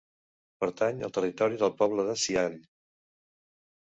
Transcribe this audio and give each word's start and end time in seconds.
Pertany 0.63 1.03
al 1.07 1.13
territori 1.17 1.61
del 1.65 1.75
poble 1.83 2.07
de 2.11 2.17
Siall. 2.25 2.57